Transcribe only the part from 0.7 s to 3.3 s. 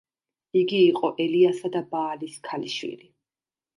იყო ელიასა და ბაალის ქალიშვილი.